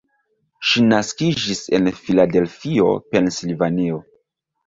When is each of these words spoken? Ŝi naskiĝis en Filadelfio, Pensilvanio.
Ŝi 0.69 0.83
naskiĝis 0.85 1.61
en 1.79 1.91
Filadelfio, 1.97 2.87
Pensilvanio. 3.17 4.01